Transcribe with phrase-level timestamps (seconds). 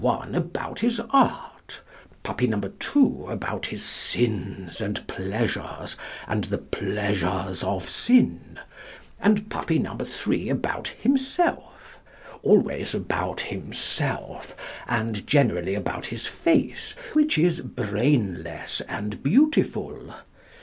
[0.01, 1.79] 1 about his art,
[2.23, 2.59] Puppy No.
[2.59, 5.95] 2 about his sins and pleasures
[6.27, 8.59] and the pleasures of sin,
[9.19, 9.95] and Puppy No.
[9.95, 11.99] 3 about himself
[12.41, 14.55] always about himself,
[14.87, 20.15] and generally about his face, which is "brainless and beautiful".